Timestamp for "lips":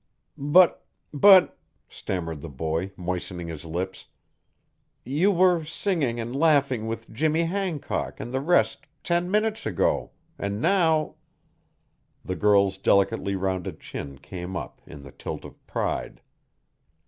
3.65-4.07